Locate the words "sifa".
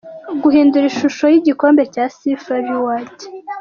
2.15-2.55